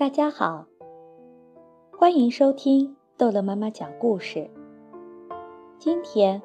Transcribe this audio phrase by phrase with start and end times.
[0.00, 0.64] 大家好，
[1.92, 4.48] 欢迎收听逗乐妈妈讲故事。
[5.78, 6.40] 今天，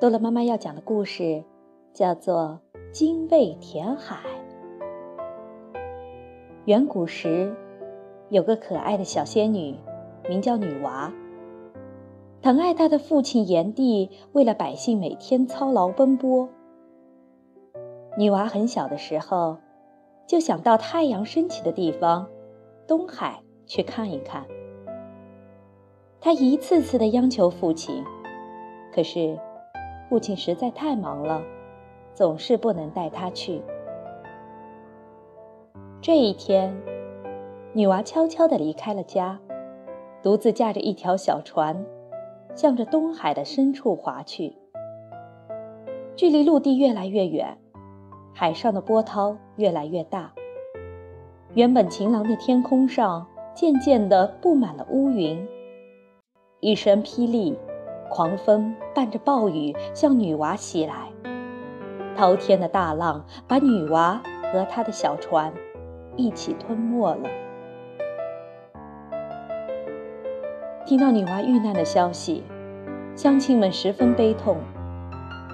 [0.00, 1.42] 逗乐妈妈要讲的故事
[1.92, 2.60] 叫做
[2.92, 4.20] 《精卫填海》。
[6.66, 7.52] 远古时，
[8.28, 9.76] 有个可爱的小仙女，
[10.28, 11.12] 名叫女娃。
[12.42, 16.48] 疼爱她的父亲炎帝，为了百姓每天操劳奔波。
[18.16, 19.56] 女娃很小的时候，
[20.28, 22.28] 就想到太阳升起的地方。
[22.86, 24.44] 东海去看一看。
[26.20, 28.02] 他一次次的央求父亲，
[28.94, 29.38] 可是
[30.08, 31.42] 父亲实在太忙了，
[32.14, 33.62] 总是不能带他去。
[36.00, 36.74] 这一天，
[37.72, 39.38] 女娃悄悄的离开了家，
[40.22, 41.84] 独自驾着一条小船，
[42.54, 44.56] 向着东海的深处划去。
[46.16, 47.58] 距离陆地越来越远，
[48.34, 50.32] 海上的波涛越来越大。
[51.54, 55.46] 原本晴朗的天空上，渐渐地布满了乌云。
[56.58, 57.56] 一声霹雳，
[58.10, 60.94] 狂风伴着暴雨向女娃袭来，
[62.16, 64.20] 滔天的大浪把女娃
[64.52, 65.52] 和她的小船
[66.16, 67.30] 一起吞没了。
[70.84, 72.42] 听到女娃遇难的消息，
[73.14, 74.56] 乡亲们十分悲痛，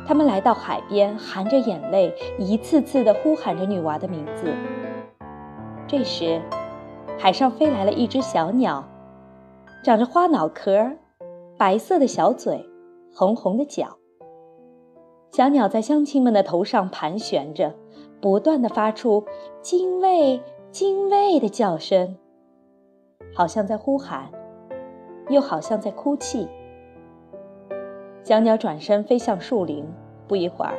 [0.08, 4.50] 他们来到海边，含着眼泪，一次次地呼喊着女娃的名字。
[5.91, 6.41] 这时，
[7.19, 8.84] 海上飞来了一只小鸟，
[9.83, 10.92] 长着花脑壳，
[11.58, 12.64] 白色的小嘴，
[13.12, 13.97] 红红的脚。
[15.32, 17.74] 小鸟在乡亲们的头上盘旋着，
[18.20, 19.24] 不断的发出
[19.62, 22.16] “精卫，精卫”的叫声，
[23.34, 24.30] 好像在呼喊，
[25.28, 26.47] 又好像在哭泣。
[28.22, 29.84] 小鸟转身飞向树林，
[30.28, 30.78] 不一会儿，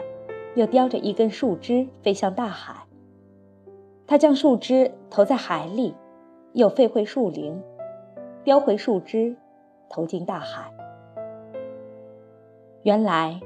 [0.56, 2.86] 又叼着一根树枝飞向大海。
[4.12, 5.96] 他将树枝投在海里，
[6.52, 7.58] 又飞回树林，
[8.44, 9.34] 叼回树枝，
[9.90, 10.70] 投进大海。
[12.84, 13.40] 原来，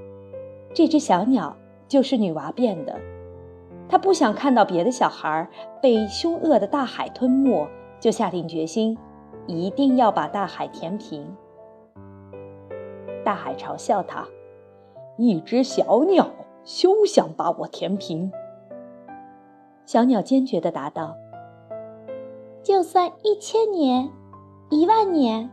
[0.73, 1.55] 这只小鸟
[1.87, 2.99] 就是女娃变的。
[3.87, 5.47] 她不想看到别的小孩
[5.83, 7.67] 被凶恶的大海吞没，
[7.99, 8.97] 就下定决心，
[9.45, 11.31] 一定要把大海填平。
[13.23, 14.27] 大海嘲笑她
[15.15, 16.27] ：“一只小鸟，
[16.63, 18.31] 休想把我填平。”
[19.85, 21.15] 小鸟坚决地答道
[22.63, 24.09] ：“就算一千年、
[24.71, 25.51] 一万年，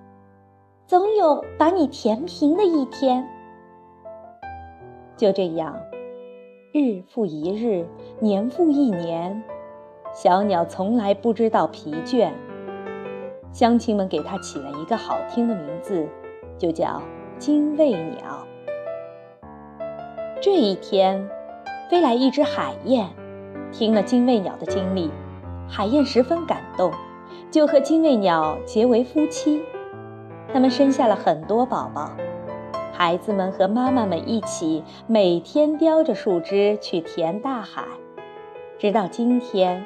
[0.87, 3.29] 总有把你填平的一天。”
[5.19, 5.79] 就这样，
[6.73, 7.87] 日复一日，
[8.21, 9.43] 年复一年，
[10.15, 12.33] 小鸟从来不知道疲倦。
[13.53, 16.09] 乡亲们给它起了一个好听的名字，
[16.57, 17.03] 就叫
[17.39, 18.47] 精卫鸟。
[20.41, 21.29] 这一天，
[21.91, 23.11] 飞来一只海燕。
[23.73, 25.11] 听了精卫鸟的经历，
[25.67, 26.93] 海燕十分感动，
[27.51, 29.63] 就和精卫鸟结为夫妻。
[30.53, 32.11] 他们生下了很多宝宝，
[32.93, 37.85] 孩子们和妈妈们一起每天叼着树枝去填大海，
[38.79, 39.83] 直到今天，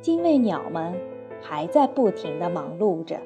[0.00, 0.94] 精卫鸟们
[1.42, 3.16] 还在不停地忙碌着。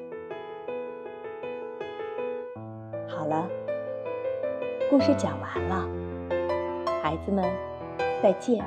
[3.07, 3.47] 好了，
[4.89, 5.87] 故事讲完了，
[7.03, 7.45] 孩子们，
[8.23, 8.65] 再见。